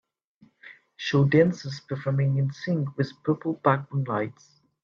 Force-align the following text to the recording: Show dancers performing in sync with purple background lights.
Show 0.95 1.25
dancers 1.25 1.79
performing 1.81 2.37
in 2.39 2.51
sync 2.51 2.97
with 2.97 3.11
purple 3.23 3.53
background 3.63 4.07
lights. 4.07 4.59